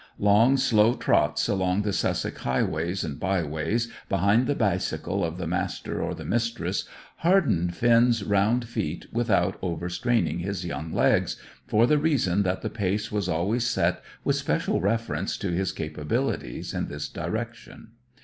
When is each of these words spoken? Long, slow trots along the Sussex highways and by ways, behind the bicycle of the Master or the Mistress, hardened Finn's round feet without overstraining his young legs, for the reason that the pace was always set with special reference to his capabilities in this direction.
Long, 0.17 0.57
slow 0.57 0.95
trots 0.95 1.47
along 1.47 1.83
the 1.83 1.93
Sussex 1.93 2.41
highways 2.41 3.03
and 3.03 3.19
by 3.19 3.43
ways, 3.43 3.87
behind 4.09 4.47
the 4.47 4.55
bicycle 4.55 5.23
of 5.23 5.37
the 5.37 5.45
Master 5.45 6.01
or 6.01 6.15
the 6.15 6.25
Mistress, 6.25 6.85
hardened 7.17 7.75
Finn's 7.75 8.23
round 8.23 8.67
feet 8.67 9.05
without 9.13 9.59
overstraining 9.61 10.39
his 10.39 10.65
young 10.65 10.91
legs, 10.91 11.39
for 11.67 11.85
the 11.85 11.99
reason 11.99 12.41
that 12.41 12.63
the 12.63 12.69
pace 12.71 13.11
was 13.11 13.29
always 13.29 13.63
set 13.67 14.01
with 14.23 14.35
special 14.35 14.81
reference 14.81 15.37
to 15.37 15.51
his 15.51 15.71
capabilities 15.71 16.73
in 16.73 16.87
this 16.87 17.07
direction. 17.07 17.89